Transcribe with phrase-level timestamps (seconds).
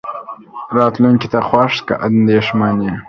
[0.77, 2.93] راتلونکې ته خوښ که اندېښمن يې.